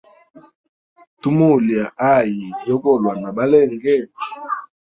Tumulya 1.21 1.83
ayi 2.13 2.47
yogolwa 2.69 3.13
na 3.21 3.29
balenge? 3.37 3.95